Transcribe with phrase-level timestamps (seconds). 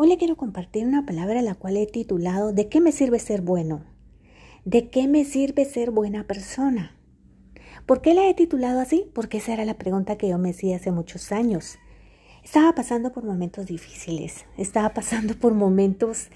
[0.00, 3.42] Hoy le quiero compartir una palabra la cual he titulado ¿De qué me sirve ser
[3.42, 3.84] bueno?
[4.64, 6.96] ¿De qué me sirve ser buena persona?
[7.84, 9.10] ¿Por qué la he titulado así?
[9.12, 11.80] Porque esa era la pregunta que yo me hacía hace muchos años.
[12.44, 16.28] Estaba pasando por momentos difíciles, estaba pasando por momentos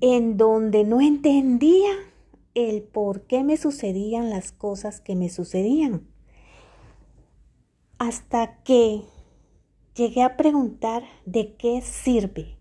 [0.00, 1.90] en donde no entendía
[2.54, 6.06] el por qué me sucedían las cosas que me sucedían.
[7.98, 9.02] Hasta que
[9.96, 12.55] llegué a preguntar de qué sirve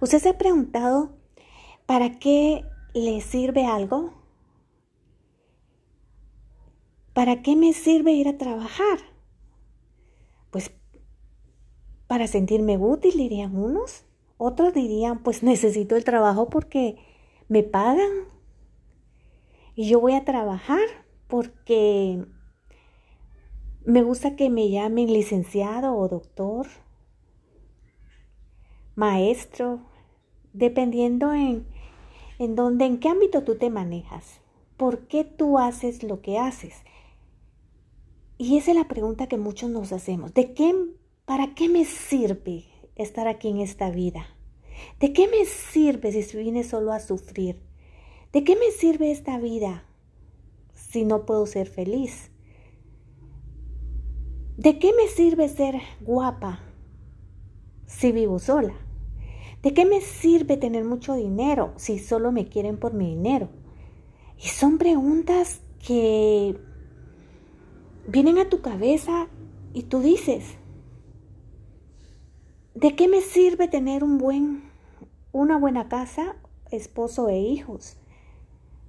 [0.00, 1.10] ¿Usted se ha preguntado
[1.86, 4.12] para qué le sirve algo?
[7.12, 8.98] ¿Para qué me sirve ir a trabajar?
[10.50, 10.70] Pues
[12.06, 14.04] para sentirme útil, dirían unos.
[14.36, 16.96] Otros dirían, pues necesito el trabajo porque
[17.48, 18.10] me pagan.
[19.74, 20.80] Y yo voy a trabajar
[21.28, 22.24] porque
[23.84, 26.66] me gusta que me llamen licenciado o doctor
[28.94, 29.80] maestro,
[30.52, 31.66] dependiendo en,
[32.38, 34.40] en dónde, en qué ámbito tú te manejas,
[34.76, 36.74] por qué tú haces lo que haces.
[38.38, 40.32] Y esa es la pregunta que muchos nos hacemos.
[40.32, 40.74] ¿De qué,
[41.26, 42.64] para qué me sirve
[42.96, 44.26] estar aquí en esta vida?
[44.98, 47.60] ¿De qué me sirve si vine solo a sufrir?
[48.32, 49.84] ¿De qué me sirve esta vida
[50.74, 52.30] si no puedo ser feliz?
[54.56, 56.69] ¿De qué me sirve ser guapa
[57.90, 58.74] si vivo sola?
[59.62, 63.48] ¿De qué me sirve tener mucho dinero si solo me quieren por mi dinero?
[64.38, 66.56] Y son preguntas que
[68.06, 69.26] vienen a tu cabeza
[69.74, 70.44] y tú dices,
[72.74, 74.62] ¿de qué me sirve tener un buen,
[75.32, 76.36] una buena casa,
[76.70, 77.96] esposo e hijos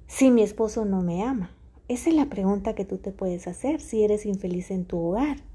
[0.07, 1.51] si mi esposo no me ama?
[1.89, 5.50] Esa es la pregunta que tú te puedes hacer si eres infeliz en tu hogar.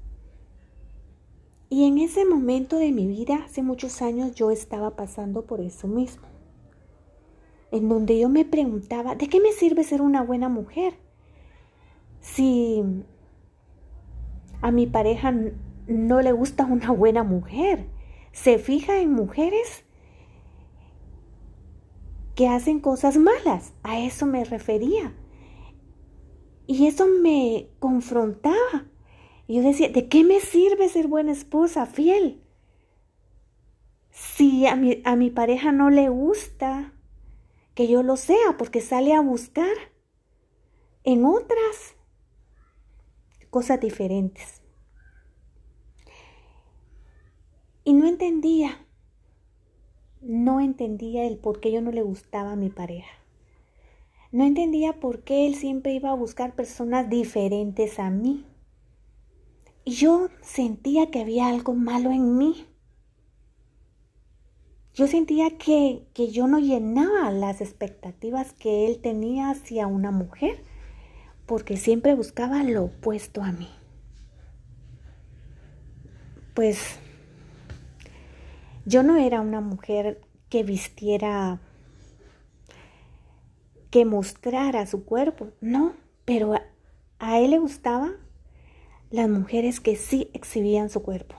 [1.69, 5.87] Y en ese momento de mi vida, hace muchos años, yo estaba pasando por eso
[5.87, 6.27] mismo.
[7.71, 10.93] En donde yo me preguntaba, ¿de qué me sirve ser una buena mujer?
[12.21, 12.81] Si
[14.61, 15.33] a mi pareja
[15.87, 17.85] no le gusta una buena mujer,
[18.31, 19.83] se fija en mujeres
[22.35, 23.73] que hacen cosas malas.
[23.83, 25.13] A eso me refería.
[26.65, 28.85] Y eso me confrontaba
[29.47, 32.41] y yo decía, ¿de qué me sirve ser buena esposa, fiel?
[34.11, 36.93] Si a mi, a mi pareja no le gusta
[37.73, 39.73] que yo lo sea, porque sale a buscar
[41.03, 41.95] en otras
[43.49, 44.61] cosas diferentes.
[47.85, 48.85] Y no entendía,
[50.19, 53.13] no entendía el por qué yo no le gustaba a mi pareja.
[54.33, 58.45] No entendía por qué él siempre iba a buscar personas diferentes a mí.
[59.87, 62.67] Yo sentía que había algo malo en mí.
[64.93, 70.61] Yo sentía que, que yo no llenaba las expectativas que él tenía hacia una mujer,
[71.45, 73.69] porque siempre buscaba lo opuesto a mí.
[76.53, 76.99] Pues
[78.85, 81.61] yo no era una mujer que vistiera,
[83.89, 85.93] que mostrara su cuerpo, no,
[86.25, 86.63] pero a,
[87.19, 88.11] a él le gustaba
[89.09, 91.35] las mujeres que sí exhibían su cuerpo.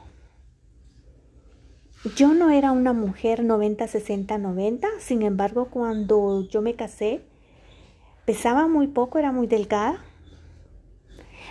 [2.16, 7.22] Yo no era una mujer 90, 60, 90, sin embargo cuando yo me casé
[8.28, 10.04] pesaba muy poco, era muy delgada,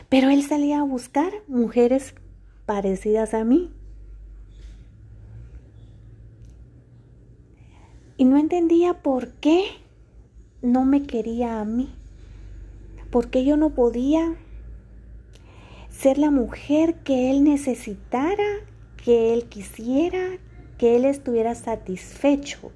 [0.10, 2.14] pero él salía a buscar mujeres
[2.68, 3.72] parecidas a mí.
[8.16, 9.66] Y no entendía por qué
[10.62, 11.90] no me quería a mí,
[13.10, 14.36] por qué yo no podía
[15.98, 18.44] ser la mujer que él necesitara,
[19.04, 20.38] que él quisiera,
[20.78, 22.72] que él estuviera satisfecho.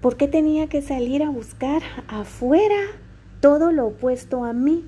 [0.00, 2.74] ¿Por qué tenía que salir a buscar afuera
[3.40, 4.84] todo lo opuesto a mí?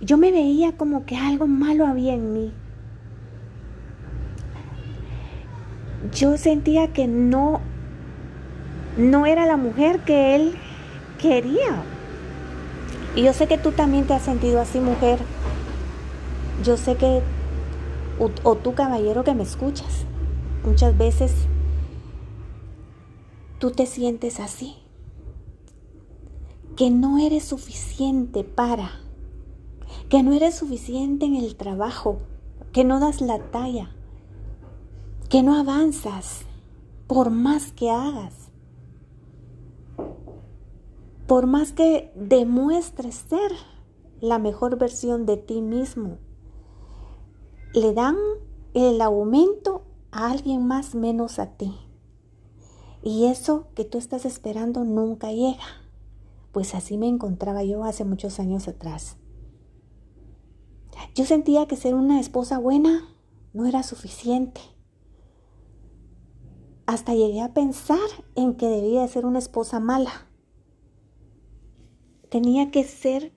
[0.00, 2.52] Yo me veía como que algo malo había en mí.
[6.12, 7.60] Yo sentía que no
[8.96, 10.56] no era la mujer que él
[11.20, 11.84] quería.
[13.14, 15.18] Y yo sé que tú también te has sentido así, mujer.
[16.64, 17.22] Yo sé que,
[18.18, 20.04] o, tú caballero que me escuchas,
[20.64, 21.32] muchas veces
[23.58, 24.76] tú te sientes así,
[26.76, 29.00] que no eres suficiente para,
[30.08, 32.18] que no eres suficiente en el trabajo,
[32.72, 33.90] que no das la talla,
[35.28, 36.42] que no avanzas
[37.06, 38.46] por más que hagas
[41.26, 43.52] por más que demuestres ser
[44.20, 46.18] la mejor versión de ti mismo,
[47.76, 48.16] le dan
[48.72, 51.74] el aumento a alguien más menos a ti.
[53.02, 55.84] Y eso que tú estás esperando nunca llega.
[56.52, 59.18] Pues así me encontraba yo hace muchos años atrás.
[61.14, 63.14] Yo sentía que ser una esposa buena
[63.52, 64.62] no era suficiente.
[66.86, 70.28] Hasta llegué a pensar en que debía ser una esposa mala.
[72.30, 73.34] Tenía que ser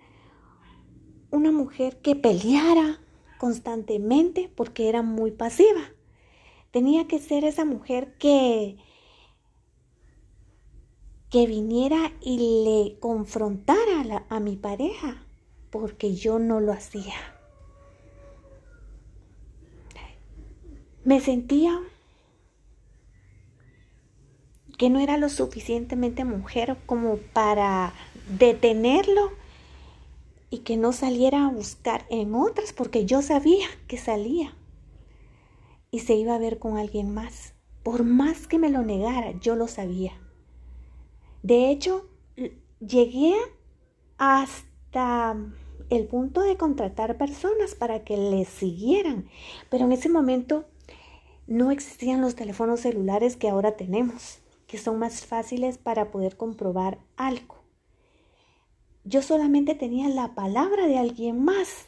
[1.29, 3.01] una mujer que peleara
[3.39, 5.81] constantemente porque era muy pasiva.
[6.69, 8.77] Tenía que ser esa mujer que
[11.31, 15.23] que viniera y le confrontara a, a mi pareja
[15.69, 17.13] porque yo no lo hacía.
[21.03, 21.79] Me sentía
[24.77, 27.93] que no era lo suficientemente mujer como para
[28.37, 29.31] detenerlo
[30.49, 34.55] y que no saliera a buscar en otras porque yo sabía que salía
[35.91, 37.53] y se iba a ver con alguien más.
[37.83, 40.13] Por más que me lo negara, yo lo sabía.
[41.43, 42.07] De hecho,
[42.79, 43.35] llegué
[44.17, 45.37] hasta
[45.89, 49.27] el punto de contratar personas para que le siguieran,
[49.69, 50.65] pero en ese momento
[51.47, 56.99] no existían los teléfonos celulares que ahora tenemos, que son más fáciles para poder comprobar
[57.17, 57.58] algo.
[59.09, 61.87] Yo solamente tenía la palabra de alguien más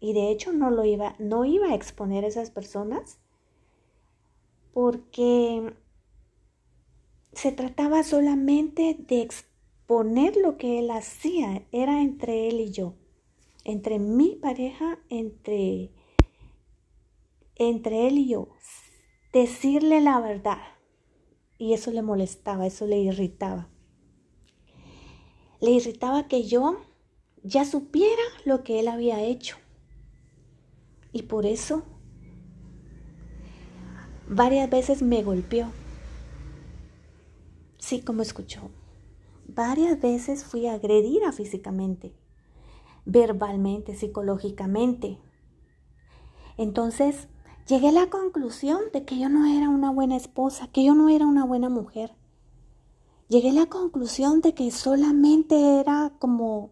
[0.00, 3.20] y de hecho no lo iba no iba a exponer a esas personas
[4.72, 5.74] porque
[7.32, 12.94] se trataba solamente de exponer lo que él hacía, era entre él y yo,
[13.62, 15.92] entre mi pareja, entre,
[17.54, 18.48] entre él y yo,
[19.32, 20.58] decirle la verdad.
[21.58, 23.68] Y eso le molestaba, eso le irritaba.
[25.60, 26.78] Le irritaba que yo
[27.42, 29.56] ya supiera lo que él había hecho.
[31.12, 31.82] Y por eso
[34.28, 35.72] varias veces me golpeó
[37.78, 38.70] Sí, como escuchó.
[39.46, 42.12] Varias veces fui agredida físicamente,
[43.06, 45.18] verbalmente, psicológicamente.
[46.58, 47.28] Entonces,
[47.66, 51.08] llegué a la conclusión de que yo no era una buena esposa, que yo no
[51.08, 52.12] era una buena mujer.
[53.28, 56.70] Llegué a la conclusión de que solamente era como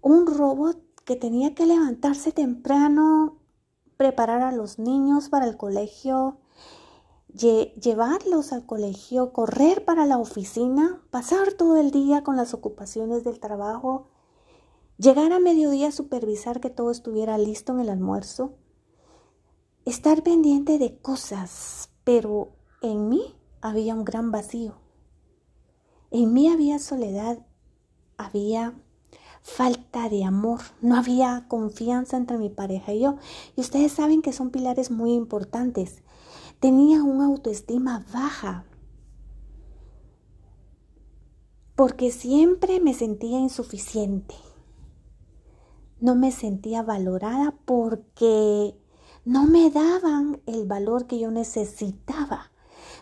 [0.00, 3.36] un robot que tenía que levantarse temprano,
[3.98, 6.38] preparar a los niños para el colegio,
[7.28, 13.38] llevarlos al colegio, correr para la oficina, pasar todo el día con las ocupaciones del
[13.38, 14.08] trabajo,
[14.96, 18.54] llegar a mediodía a supervisar que todo estuviera listo en el almuerzo,
[19.84, 24.85] estar pendiente de cosas, pero en mí había un gran vacío.
[26.10, 27.44] En mí había soledad,
[28.16, 28.74] había
[29.42, 33.16] falta de amor, no había confianza entre mi pareja y yo.
[33.56, 36.02] Y ustedes saben que son pilares muy importantes.
[36.60, 38.64] Tenía una autoestima baja
[41.76, 44.34] porque siempre me sentía insuficiente.
[46.00, 48.74] No me sentía valorada porque
[49.24, 52.50] no me daban el valor que yo necesitaba.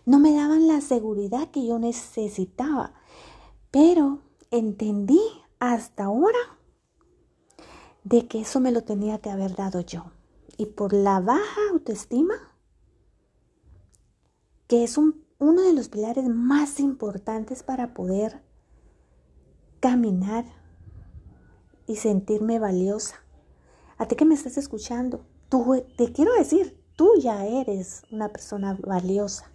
[0.07, 2.95] No me daban la seguridad que yo necesitaba.
[3.71, 4.21] Pero
[4.51, 5.21] entendí
[5.59, 6.39] hasta ahora
[8.05, 10.13] de que eso me lo tenía que haber dado yo.
[10.57, 12.35] Y por la baja autoestima
[14.69, 18.43] que es uno de los pilares más importantes para poder
[19.81, 20.45] caminar
[21.87, 23.17] y sentirme valiosa.
[23.99, 28.79] A ti que me estás escuchando, tú, te quiero decir, tú ya eres una persona
[28.83, 29.51] valiosa.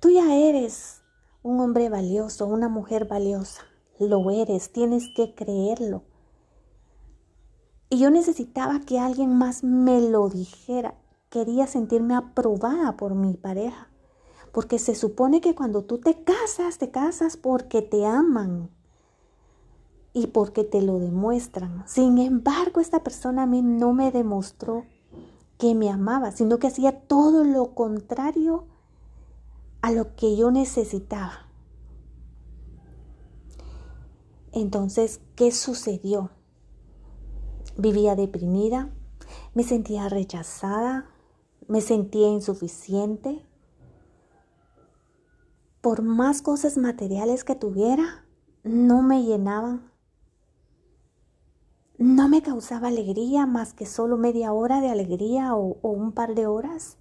[0.00, 1.02] Tú ya eres
[1.42, 3.62] un hombre valioso, una mujer valiosa.
[3.98, 6.02] Lo eres, tienes que creerlo.
[7.88, 10.94] Y yo necesitaba que alguien más me lo dijera.
[11.30, 13.88] Quería sentirme aprobada por mi pareja.
[14.52, 18.70] Porque se supone que cuando tú te casas, te casas porque te aman
[20.12, 21.84] y porque te lo demuestran.
[21.86, 24.84] Sin embargo, esta persona a mí no me demostró
[25.58, 28.64] que me amaba, sino que hacía todo lo contrario
[29.86, 31.46] a lo que yo necesitaba.
[34.50, 36.30] Entonces, ¿qué sucedió?
[37.76, 38.90] Vivía deprimida,
[39.54, 41.08] me sentía rechazada,
[41.68, 43.46] me sentía insuficiente,
[45.80, 48.24] por más cosas materiales que tuviera,
[48.64, 49.92] no me llenaban.
[51.96, 56.48] No me causaba alegría más que solo media hora de alegría o, un par de
[56.48, 56.98] horas.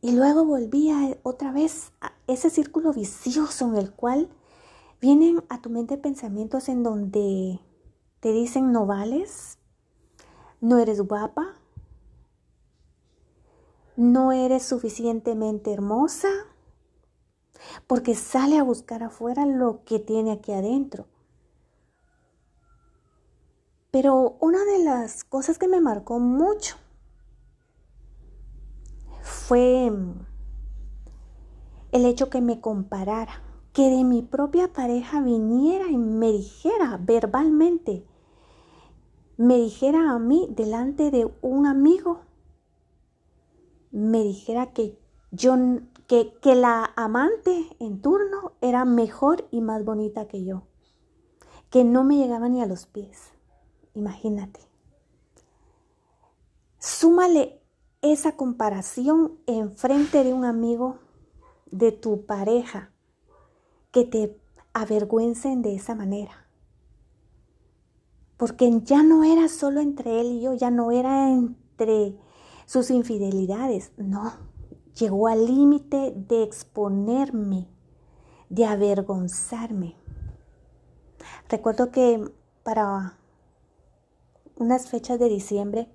[0.00, 4.28] Y luego volvía otra vez a ese círculo vicioso en el cual
[5.00, 7.58] vienen a tu mente pensamientos en donde
[8.20, 9.58] te dicen no vales,
[10.60, 11.54] no eres guapa,
[13.96, 16.28] no eres suficientemente hermosa,
[17.88, 21.06] porque sale a buscar afuera lo que tiene aquí adentro.
[23.90, 26.76] Pero una de las cosas que me marcó mucho
[29.28, 29.92] fue
[31.92, 33.42] el hecho que me comparara,
[33.72, 38.04] que de mi propia pareja viniera y me dijera verbalmente,
[39.36, 42.22] me dijera a mí delante de un amigo,
[43.90, 44.98] me dijera que
[45.30, 45.56] yo
[46.06, 50.62] que, que la amante en turno era mejor y más bonita que yo,
[51.70, 53.32] que no me llegaba ni a los pies.
[53.94, 54.60] Imagínate.
[56.78, 57.57] Súmale
[58.02, 60.98] esa comparación en frente de un amigo
[61.70, 62.90] de tu pareja
[63.90, 64.40] que te
[64.72, 66.46] avergüencen de esa manera.
[68.36, 72.16] Porque ya no era solo entre él y yo, ya no era entre
[72.66, 74.32] sus infidelidades, no,
[74.94, 77.66] llegó al límite de exponerme,
[78.48, 79.96] de avergonzarme.
[81.48, 82.30] Recuerdo que
[82.62, 83.18] para
[84.56, 85.88] unas fechas de diciembre,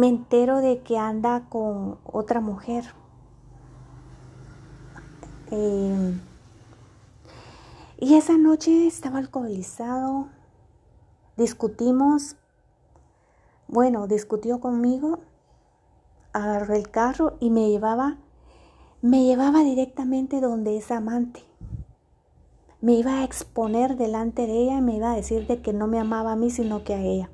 [0.00, 2.84] me entero de que anda con otra mujer.
[5.50, 6.18] Em,
[7.98, 10.28] y esa noche estaba alcoholizado,
[11.36, 12.36] discutimos,
[13.68, 15.18] bueno, discutió conmigo,
[16.32, 18.16] agarró el carro y me llevaba,
[19.02, 21.44] me llevaba directamente donde es amante
[22.80, 25.86] me iba a exponer delante de ella y me iba a decir de que no
[25.86, 27.28] me amaba a mí, sino que a ella.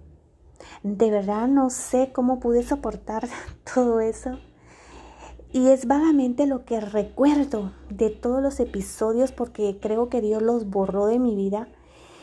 [0.82, 3.28] De verdad no sé cómo pude soportar
[3.74, 4.38] todo eso.
[5.52, 10.68] Y es vagamente lo que recuerdo de todos los episodios porque creo que Dios los
[10.68, 11.68] borró de mi vida.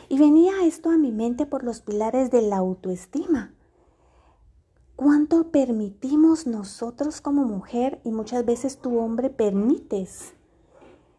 [0.10, 3.54] Y venía esto a mi mente por los pilares de la autoestima.
[4.96, 10.34] ¿Cuánto permitimos nosotros como mujer y muchas veces tu hombre permites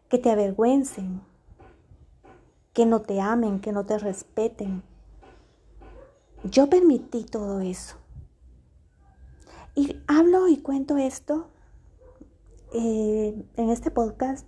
[0.09, 1.21] que te avergüencen,
[2.73, 4.83] que no te amen, que no te respeten.
[6.49, 7.95] Yo permití todo eso.
[9.75, 11.47] Y hablo y cuento esto
[12.73, 14.45] eh, en este podcast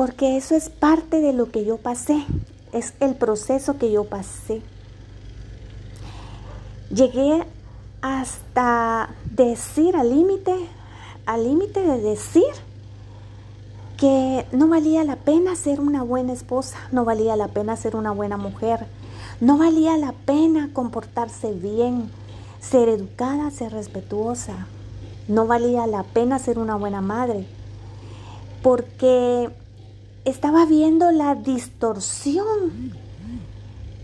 [0.00, 2.24] porque eso es parte de lo que yo pasé,
[2.72, 4.62] es el proceso que yo pasé.
[6.88, 7.44] Llegué
[8.00, 10.54] hasta decir al límite,
[11.26, 12.46] al límite de decir
[13.98, 18.12] que no valía la pena ser una buena esposa, no valía la pena ser una
[18.12, 18.86] buena mujer,
[19.40, 22.10] no valía la pena comportarse bien,
[22.60, 24.66] ser educada, ser respetuosa,
[25.28, 27.46] no valía la pena ser una buena madre,
[28.62, 29.50] porque
[30.24, 32.92] estaba viendo la distorsión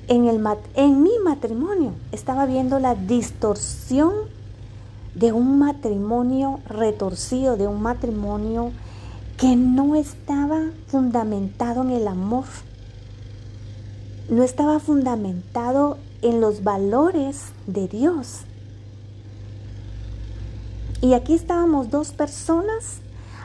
[0.08, 0.42] en, el,
[0.74, 4.12] en mi matrimonio, estaba viendo la distorsión
[5.14, 8.72] de un matrimonio retorcido, de un matrimonio
[9.36, 12.44] que no estaba fundamentado en el amor,
[14.28, 18.40] no estaba fundamentado en los valores de Dios.
[21.00, 22.98] Y aquí estábamos dos personas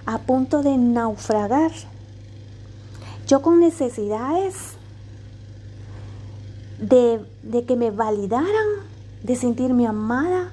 [0.06, 1.72] a punto de naufragar.
[3.28, 4.56] Yo con necesidades
[6.80, 7.22] de,
[7.68, 8.68] que me validaran,
[9.24, 10.50] de sentirme amada,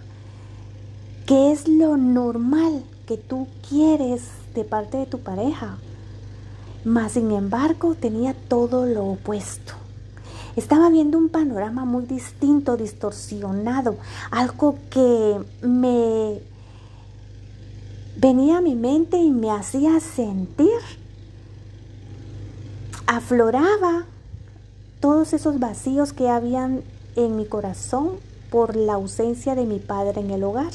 [1.26, 4.22] que es lo normal que tú quieres
[4.54, 5.78] de parte de tu pareja.
[6.84, 9.77] Mas, sin embargo, tenía todo lo opuesto.
[10.58, 13.96] Estaba viendo un panorama muy distinto, distorsionado,
[14.32, 16.40] algo que me
[18.16, 20.80] venía a mi mente y me hacía sentir.
[23.06, 24.06] Afloraba
[24.98, 26.82] todos esos vacíos que habían
[27.14, 28.14] en mi corazón
[28.50, 30.72] por la ausencia de mi padre en el hogar.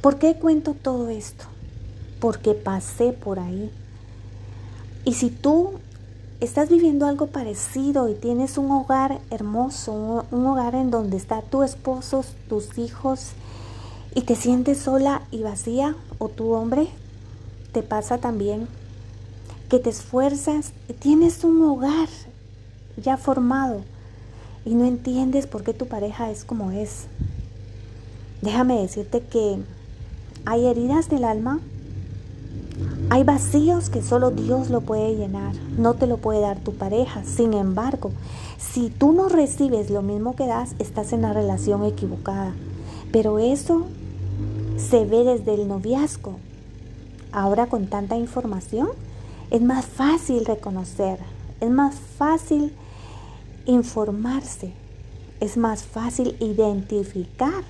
[0.00, 1.44] ¿Por qué cuento todo esto?
[2.18, 3.70] Porque pasé por ahí.
[5.04, 5.78] Y si tú
[6.44, 11.62] estás viviendo algo parecido y tienes un hogar hermoso, un hogar en donde está tu
[11.62, 13.30] esposo, tus hijos,
[14.14, 16.88] y te sientes sola y vacía, o tu hombre,
[17.70, 18.66] te pasa también
[19.70, 22.08] que te esfuerzas, tienes un hogar
[22.96, 23.82] ya formado
[24.64, 27.04] y no entiendes por qué tu pareja es como es.
[28.42, 29.58] Déjame decirte que
[30.44, 31.60] hay heridas del alma,
[33.12, 37.22] hay vacíos que solo Dios lo puede llenar, no te lo puede dar tu pareja.
[37.24, 38.10] Sin embargo,
[38.56, 42.54] si tú no recibes lo mismo que das, estás en la relación equivocada.
[43.12, 43.84] Pero eso
[44.78, 46.38] se ve desde el noviazgo.
[47.32, 48.88] Ahora con tanta información,
[49.50, 51.18] es más fácil reconocer,
[51.60, 52.72] es más fácil
[53.66, 54.72] informarse,
[55.38, 57.62] Es más fácil identificar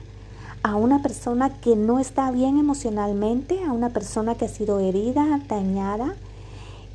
[0.62, 5.40] a una persona que no está bien emocionalmente, a una persona que ha sido herida,
[5.48, 6.14] dañada.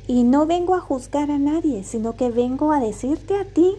[0.06, 3.76] Y no vengo a juzgar a nadie, sino que vengo a decirte a ti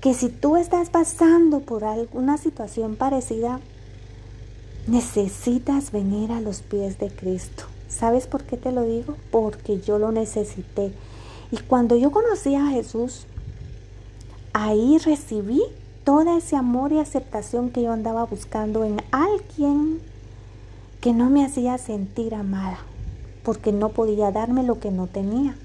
[0.00, 3.60] que si tú estás pasando por alguna situación parecida,
[4.86, 7.64] necesitas venir a los pies de Cristo.
[7.88, 9.16] ¿Sabes por qué te lo digo?
[9.32, 10.92] Porque yo lo necesité.
[11.50, 13.26] Y cuando yo conocí a Jesús,
[14.52, 15.60] ahí recibí
[16.06, 20.00] todo ese amor y aceptación que yo andaba buscando en alguien
[21.00, 22.78] que no me hacía sentir amada,
[23.42, 25.56] porque no podía darme lo que no tenía.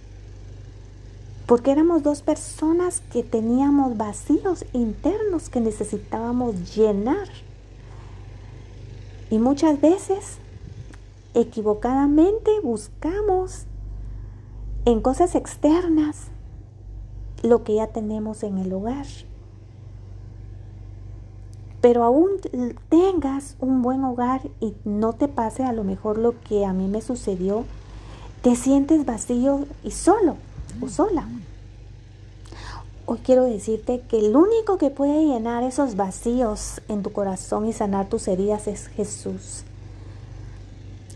[1.45, 7.29] Porque éramos dos personas que teníamos vacíos internos que necesitábamos llenar.
[9.29, 10.37] Y muchas veces,
[11.35, 13.65] equivocadamente, buscamos
[14.85, 16.29] en cosas externas
[17.43, 19.05] lo que ya tenemos en el hogar
[21.81, 22.29] pero aún
[22.89, 26.87] tengas un buen hogar y no te pase a lo mejor lo que a mí
[26.87, 27.65] me sucedió,
[28.43, 30.37] te sientes vacío y solo
[30.79, 31.27] o sola.
[33.07, 37.73] Hoy quiero decirte que el único que puede llenar esos vacíos en tu corazón y
[37.73, 39.63] sanar tus heridas es Jesús.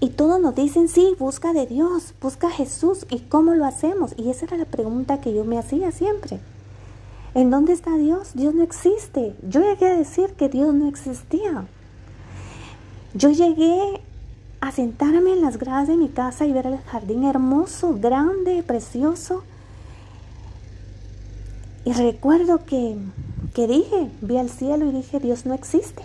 [0.01, 3.05] Y todos nos dicen, sí, busca de Dios, busca a Jesús.
[3.09, 4.13] ¿Y cómo lo hacemos?
[4.17, 6.39] Y esa era la pregunta que yo me hacía siempre.
[7.35, 8.29] ¿En dónde está Dios?
[8.33, 9.35] Dios no existe.
[9.45, 11.67] Yo llegué a decir que Dios no existía.
[13.13, 14.01] Yo llegué
[14.61, 19.43] a sentarme en las gradas de mi casa y ver el jardín hermoso, grande, precioso.
[21.83, 22.95] Y recuerdo que,
[23.53, 26.03] que dije, vi al cielo y dije, Dios no existe,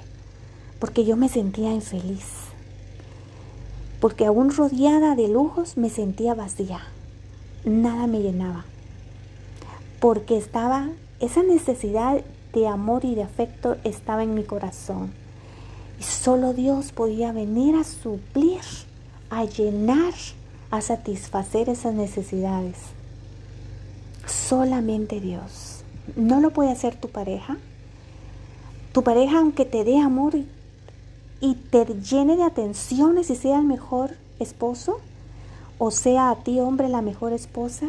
[0.80, 2.26] porque yo me sentía infeliz,
[4.00, 6.80] porque aún rodeada de lujos me sentía vacía,
[7.64, 8.66] nada me llenaba,
[10.00, 12.22] porque estaba esa necesidad
[12.52, 15.12] de amor y de afecto estaba en mi corazón.
[15.98, 18.62] Y solo Dios podía venir a suplir,
[19.28, 20.14] a llenar,
[20.70, 22.76] a satisfacer esas necesidades.
[24.26, 25.84] Solamente Dios.
[26.16, 27.58] No lo puede hacer tu pareja.
[28.92, 30.34] Tu pareja, aunque te dé amor
[31.40, 35.00] y, te llene de atenciones y sea el mejor esposo,
[35.78, 37.86] o sea a ti hombre la mejor esposa,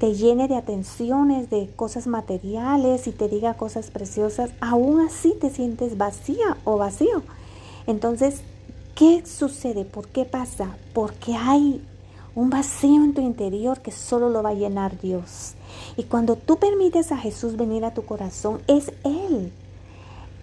[0.00, 5.50] te llene de atenciones, de cosas materiales y te diga cosas preciosas, aún así te
[5.50, 7.22] sientes vacía o vacío.
[7.86, 8.40] Entonces,
[8.94, 9.84] ¿qué sucede?
[9.84, 10.74] ¿Por qué pasa?
[10.94, 11.84] Porque hay
[12.34, 15.52] un vacío en tu interior que solo lo va a llenar Dios.
[15.98, 19.52] Y cuando tú permites a Jesús venir a tu corazón, es Él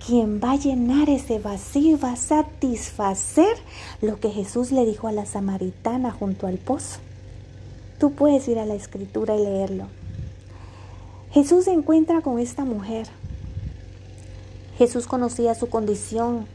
[0.05, 3.57] quien va a llenar ese vacío y va a satisfacer
[4.01, 6.99] lo que Jesús le dijo a la samaritana junto al pozo.
[7.99, 9.85] Tú puedes ir a la escritura y leerlo.
[11.31, 13.07] Jesús se encuentra con esta mujer.
[14.77, 16.45] Jesús conocía su condición,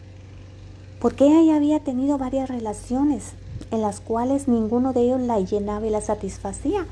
[1.01, 3.33] porque ella había tenido varias relaciones
[3.71, 6.87] en las cuales ninguno de ellos la llenaba y la satisfacía.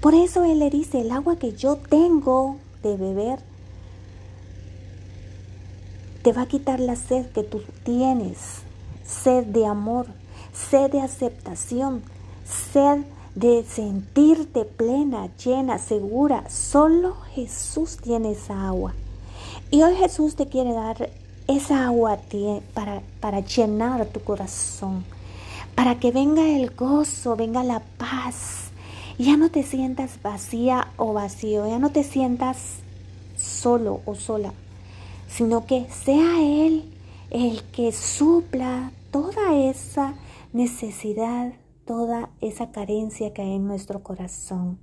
[0.00, 3.38] Por eso Él le dice, el agua que yo tengo de beber
[6.22, 8.62] te va a quitar la sed que tú tienes,
[9.04, 10.06] sed de amor,
[10.52, 12.02] sed de aceptación,
[12.44, 13.02] sed
[13.34, 16.48] de sentirte plena, llena, segura.
[16.50, 18.94] Solo Jesús tiene esa agua.
[19.70, 21.10] Y hoy Jesús te quiere dar
[21.48, 22.18] esa agua
[22.74, 25.04] para, para llenar tu corazón,
[25.74, 28.70] para que venga el gozo, venga la paz.
[29.18, 32.78] Ya no te sientas vacía o vacío, ya no te sientas
[33.36, 34.52] solo o sola,
[35.28, 36.84] sino que sea Él
[37.30, 40.14] el que supla toda esa
[40.52, 41.52] necesidad
[41.92, 44.78] toda esa carencia que hay en nuestro corazón.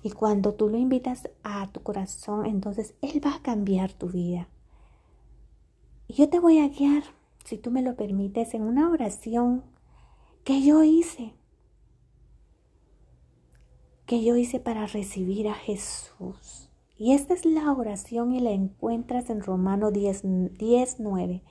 [0.00, 4.48] Y cuando tú lo invitas a tu corazón, entonces Él va a cambiar tu vida.
[6.06, 7.02] Y yo te voy a guiar,
[7.44, 9.64] si tú me lo permites, en una oración
[10.44, 11.34] que yo hice.
[14.06, 16.70] Que yo hice para recibir a Jesús.
[16.96, 20.22] Y esta es la oración y la encuentras en Romanos 10,
[20.58, 21.42] 10 9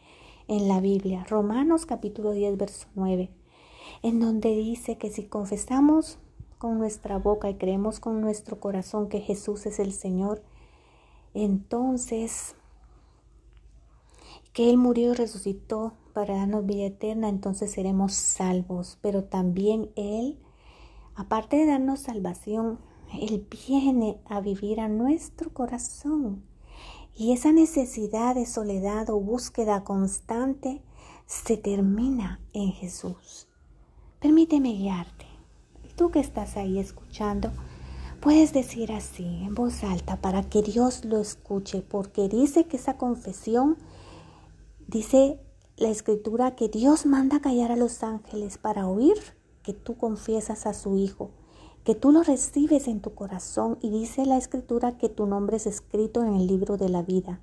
[0.48, 1.26] en la Biblia.
[1.28, 3.43] Romanos capítulo 10, verso 9
[4.02, 6.18] en donde dice que si confesamos
[6.58, 10.42] con nuestra boca y creemos con nuestro corazón que Jesús es el Señor,
[11.34, 12.56] entonces
[14.54, 19.00] que Él murió y resucitó para darnos vida eterna, entonces seremos salvos.
[19.02, 20.40] Pero también Él,
[21.16, 22.80] aparte de darnos salvación,
[23.20, 26.44] Él viene a vivir a nuestro corazón.
[27.16, 30.82] Y esa necesidad de soledad o búsqueda constante
[31.26, 33.48] se termina en Jesús.
[34.24, 35.26] Permíteme guiarte.
[35.98, 37.52] Tú que estás ahí escuchando,
[38.22, 42.96] Puedes decir así en voz alta para que Dios lo escuche, porque dice que esa
[42.96, 43.76] confesión,
[44.88, 45.42] dice
[45.76, 49.18] la escritura que Dios manda callar a los ángeles para oír
[49.62, 51.32] que tú confiesas a su Hijo,
[51.84, 55.68] que tú lo recibes en tu corazón y dice la escritura que tu nombre es
[55.68, 57.42] escrito en el libro de la vida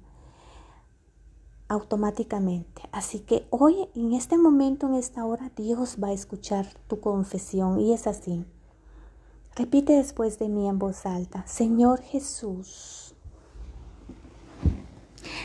[1.71, 2.83] automáticamente.
[2.91, 7.79] Así que hoy, en este momento, en esta hora, Dios va a escuchar tu confesión
[7.79, 8.45] y es así.
[9.55, 13.15] Repite después de mí en voz alta, Señor Jesús,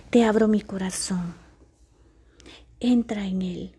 [0.09, 1.35] te abro mi corazón,
[2.79, 3.75] entra en él.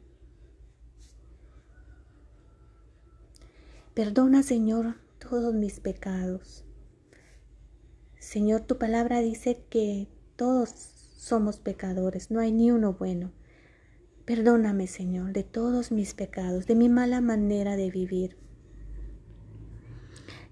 [3.92, 6.64] Perdona, Señor, todos mis pecados.
[8.20, 10.06] Señor, tu palabra dice que
[10.36, 13.32] todos somos pecadores, no hay ni uno bueno.
[14.24, 18.36] Perdóname, Señor, de todos mis pecados, de mi mala manera de vivir.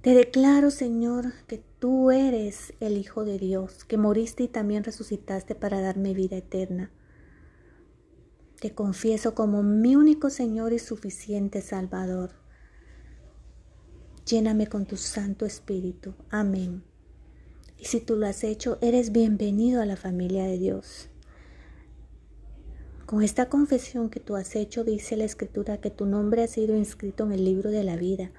[0.00, 5.54] Te declaro, Señor, que tú eres el Hijo de Dios, que moriste y también resucitaste
[5.54, 6.90] para darme vida eterna.
[8.60, 12.30] Te confieso como mi único Señor y suficiente Salvador.
[14.26, 16.14] Lléname con tu Santo Espíritu.
[16.30, 16.82] Amén.
[17.78, 21.08] Y si tú lo has hecho, eres bienvenido a la familia de Dios.
[23.06, 26.76] Con esta confesión que tú has hecho, dice la Escritura que tu nombre ha sido
[26.76, 28.30] inscrito en el libro de la vida.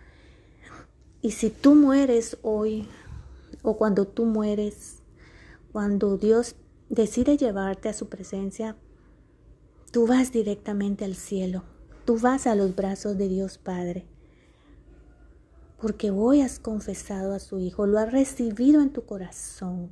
[1.21, 2.87] Y si tú mueres hoy,
[3.61, 4.97] o cuando tú mueres,
[5.71, 6.55] cuando Dios
[6.89, 8.75] decide llevarte a su presencia,
[9.91, 11.63] tú vas directamente al cielo,
[12.05, 14.05] tú vas a los brazos de Dios Padre
[15.77, 19.91] porque hoy has confesado a su Hijo, lo has recibido en tu corazón.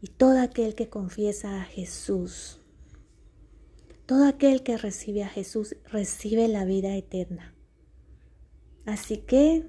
[0.00, 2.60] Y todo aquel que confiesa a Jesús,
[4.06, 7.54] todo aquel que recibe a Jesús, recibe la vida eterna.
[8.84, 9.68] Así que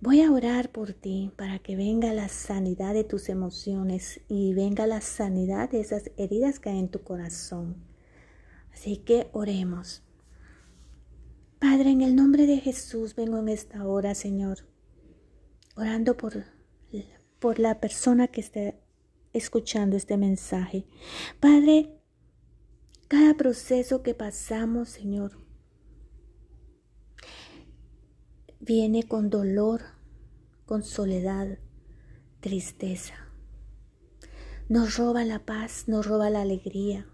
[0.00, 4.86] voy a orar por ti para que venga la sanidad de tus emociones y venga
[4.86, 7.76] la sanidad de esas heridas que hay en tu corazón.
[8.72, 10.02] Así que oremos.
[11.58, 14.58] Padre, en el nombre de Jesús vengo en esta hora, Señor,
[15.74, 16.44] orando por,
[17.40, 18.80] por la persona que esté
[19.32, 20.86] escuchando este mensaje.
[21.40, 21.98] Padre,
[23.08, 25.32] cada proceso que pasamos, Señor,
[28.60, 29.82] viene con dolor,
[30.64, 31.58] con soledad,
[32.38, 33.14] tristeza.
[34.68, 37.08] Nos roba la paz, nos roba la alegría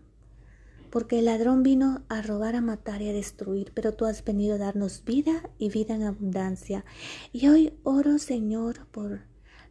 [0.95, 4.55] porque el ladrón vino a robar, a matar y a destruir, pero tú has venido
[4.55, 6.85] a darnos vida y vida en abundancia.
[7.33, 9.23] Y hoy oro, Señor, por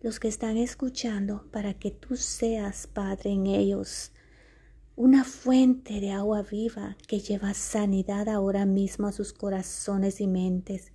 [0.01, 4.11] los que están escuchando, para que tú seas, Padre, en ellos,
[4.97, 10.91] una fuente de agua viva que lleva sanidad ahora mismo a sus corazones y mentes.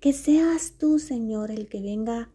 [0.00, 2.28] Que seas tú, Señor, el que venga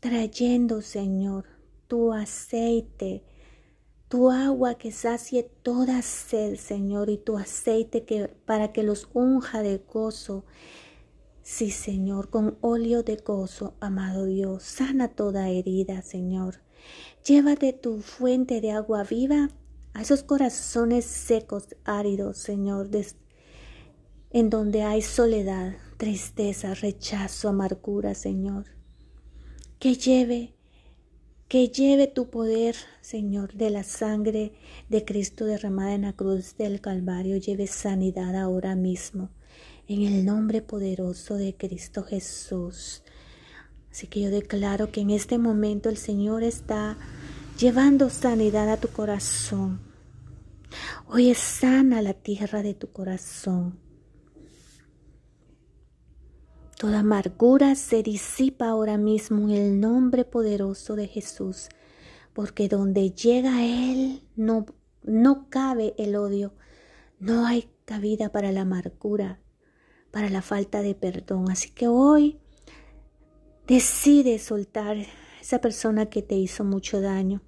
[0.00, 1.46] trayendo, Señor,
[1.88, 3.24] tu aceite,
[4.14, 9.60] tu agua que sacie toda sed, Señor, y tu aceite que para que los unja
[9.60, 10.44] de gozo.
[11.42, 16.60] Sí, Señor, con óleo de gozo, amado Dios, sana toda herida, Señor.
[17.26, 19.50] Llévate tu fuente de agua viva
[19.94, 22.90] a esos corazones secos, áridos, Señor,
[24.30, 28.66] en donde hay soledad, tristeza, rechazo, amargura, Señor.
[29.80, 30.53] Que lleve
[31.48, 34.52] que lleve tu poder, Señor, de la sangre
[34.88, 39.30] de Cristo derramada en la cruz del Calvario, lleve sanidad ahora mismo,
[39.86, 43.02] en el nombre poderoso de Cristo Jesús.
[43.90, 46.96] Así que yo declaro que en este momento el Señor está
[47.58, 49.80] llevando sanidad a tu corazón.
[51.06, 53.83] Hoy es sana la tierra de tu corazón.
[56.84, 61.70] Toda amargura se disipa ahora mismo en el nombre poderoso de Jesús,
[62.34, 64.66] porque donde llega Él no,
[65.02, 66.52] no cabe el odio,
[67.18, 69.40] no hay cabida para la amargura,
[70.10, 71.50] para la falta de perdón.
[71.50, 72.38] Así que hoy
[73.66, 74.98] decide soltar
[75.40, 77.40] esa persona que te hizo mucho daño,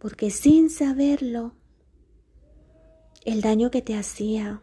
[0.00, 1.54] porque sin saberlo,
[3.24, 4.60] el daño que te hacía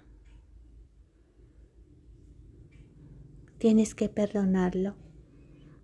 [3.57, 4.95] tienes que perdonarlo.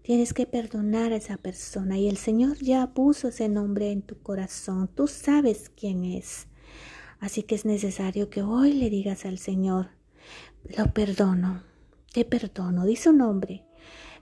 [0.02, 4.22] Tienes que perdonar a esa persona y el Señor ya puso ese nombre en tu
[4.22, 4.90] corazón.
[4.94, 6.48] Tú sabes quién es.
[7.20, 9.92] Así que es necesario que hoy le digas al Señor,
[10.78, 11.64] lo perdono,
[12.12, 13.64] te perdono, di su nombre,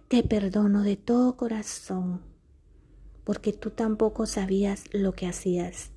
[0.08, 2.22] te perdono de todo corazón,
[3.24, 5.90] porque tú tampoco sabías lo que hacías.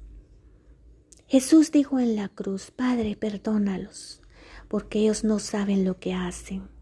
[1.26, 4.22] Jesús dijo en la cruz, Padre, perdónalos,
[4.68, 6.73] porque ellos no saben lo que hacen.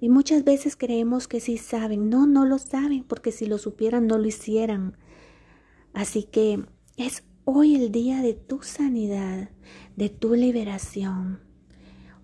[0.00, 2.08] Y muchas veces creemos que sí saben.
[2.08, 4.96] No, no lo saben, porque si lo supieran no lo hicieran.
[5.92, 6.64] Así que
[6.96, 9.50] es hoy el día de tu sanidad,
[9.96, 11.40] de tu liberación.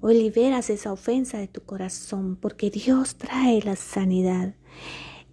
[0.01, 4.55] Hoy liberas esa ofensa de tu corazón, porque Dios trae la sanidad.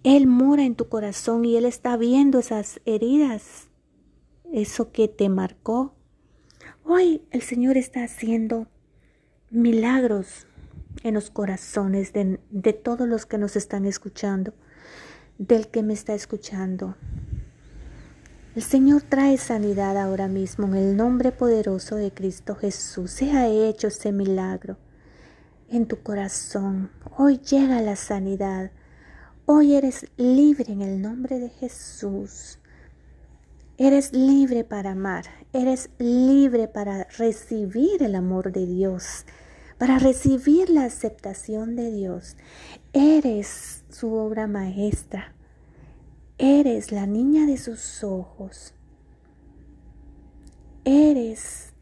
[0.02, 3.68] Él mora en tu corazón y Él está viendo esas heridas,
[4.52, 5.94] eso que te marcó.
[6.84, 8.66] Hoy el Señor está haciendo
[9.50, 10.48] milagros
[11.02, 14.52] en los corazones de, de, todos los que nos están escuchando,
[15.38, 16.96] del que me está escuchando.
[18.54, 23.10] El Señor trae sanidad ahora mismo en el nombre poderoso de Cristo Jesús.
[23.10, 24.76] Se ha hecho ese milagro
[25.70, 26.90] en tu corazón.
[27.16, 28.70] Hoy llega la sanidad.
[29.46, 32.58] Hoy eres libre en el nombre de Jesús.
[33.78, 35.24] Eres libre para amar.
[35.54, 39.24] Eres libre para recibir el amor de Dios
[39.82, 42.36] para recibir la aceptación de Dios.
[42.92, 45.34] Eres su obra maestra.
[46.38, 48.74] Eres la niña de sus ojos.
[50.84, 51.72] Eres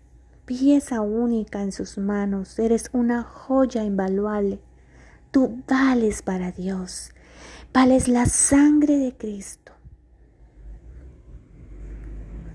[0.47, 2.59] pieza única en sus manos.
[2.59, 4.61] Eres una joya invaluable.
[5.31, 7.11] Tú vales para Dios.
[7.71, 9.73] Vales la sangre de Cristo.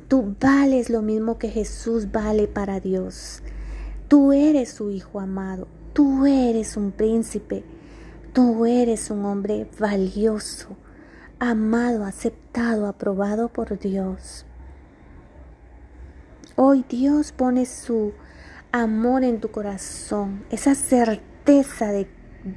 [0.08, 3.44] Tú vales lo mismo que Jesús vale para Dios.
[4.16, 7.66] Tú eres su hijo amado, tú eres un príncipe,
[8.32, 10.78] tú eres un hombre valioso,
[11.38, 14.46] amado, aceptado, aprobado por Dios.
[16.56, 18.14] Hoy Dios pone su
[18.72, 22.08] amor en tu corazón, esa certeza de,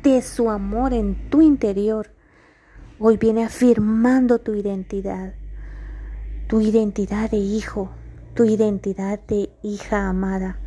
[0.04, 2.12] de su amor en tu interior.
[3.00, 5.34] Hoy viene afirmando tu identidad,
[6.46, 7.90] tu identidad de hijo,
[8.34, 10.60] tu identidad de hija amada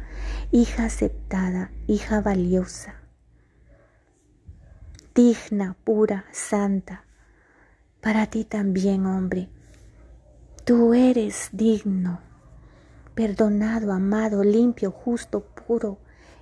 [0.51, 2.95] hija aceptada, hija valiosa,
[5.15, 7.05] digna, pura, santa.
[8.01, 9.47] Para ti también, hombre.
[10.65, 12.19] Tú eres digno,
[13.15, 15.99] perdonado, amado, limpio, justo, puro,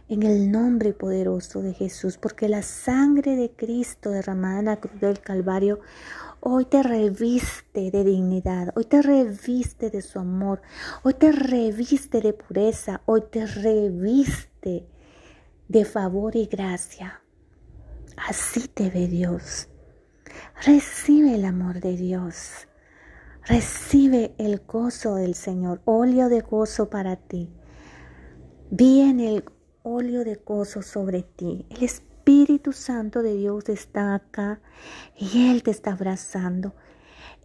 [0.07, 4.99] en el nombre poderoso de Jesús, porque la sangre de Cristo derramada en la cruz
[4.99, 5.81] del Calvario
[6.41, 10.61] hoy te reviste de dignidad, hoy te reviste de su amor,
[11.03, 14.87] hoy te reviste de pureza, hoy te reviste
[15.67, 17.21] de favor y gracia.
[18.17, 19.69] Así te ve Dios.
[20.65, 22.67] Recibe el amor de Dios.
[23.45, 27.49] Recibe el gozo del Señor, óleo de gozo para ti.
[28.69, 29.45] Viene el
[29.83, 31.65] óleo de gozo sobre ti.
[31.69, 31.89] El
[32.29, 34.61] Espíritu Santo de Dios está acá
[35.17, 36.75] y Él te está abrazando.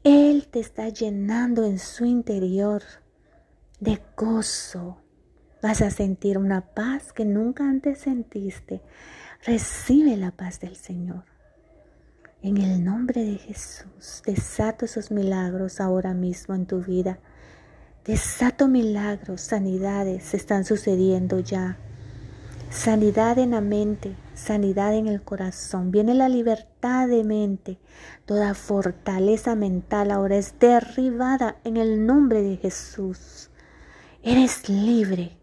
[0.03, 2.83] Él te está llenando en su interior
[3.81, 4.99] de gozo.
[5.63, 8.83] Vas a sentir una paz que nunca antes sentiste.
[9.47, 11.25] Recibe la paz del Señor.
[12.43, 17.21] En el nombre de Jesús, desato esos milagros ahora mismo en tu vida.
[18.05, 21.79] Desato milagros, sanidades están sucediendo ya.
[22.71, 25.91] Sanidad en la mente, sanidad en el corazón.
[25.91, 27.79] Viene la libertad de mente.
[28.27, 33.51] Toda fortaleza mental ahora es derribada en el nombre de Jesús.
[34.23, 35.39] Eres libre,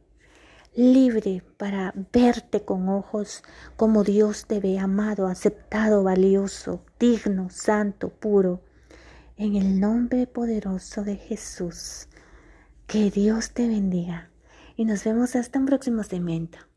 [0.75, 3.43] libre para verte con ojos
[3.75, 8.61] como Dios te ve, amado, aceptado, valioso, digno, santo, puro.
[9.37, 12.07] En el nombre poderoso de Jesús.
[12.87, 14.29] Que Dios te bendiga.
[14.75, 16.70] Y nos vemos hasta un próximo segmento.